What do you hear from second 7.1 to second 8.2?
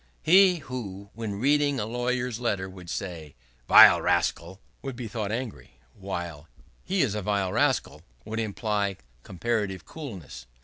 a vile rascal!"